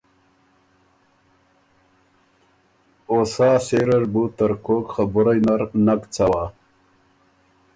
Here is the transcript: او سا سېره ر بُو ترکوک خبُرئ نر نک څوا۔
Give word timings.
او 3.09 3.17
سا 3.33 3.49
سېره 3.65 3.97
ر 4.01 4.03
بُو 4.13 4.23
ترکوک 4.37 4.85
خبُرئ 4.93 5.39
نر 5.47 5.61
نک 5.85 6.01
څوا۔ 6.13 6.43